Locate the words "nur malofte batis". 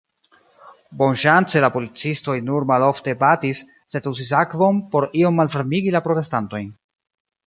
2.47-3.61